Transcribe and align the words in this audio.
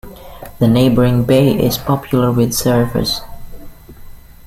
The 0.57 0.67
neighbouring 0.67 1.25
bay 1.25 1.53
is 1.63 1.77
popular 1.77 2.31
with 2.31 2.53
surfers. 2.53 3.19